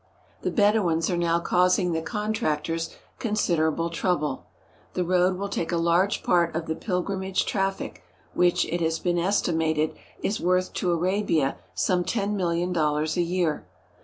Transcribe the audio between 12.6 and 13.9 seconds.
dollars a year.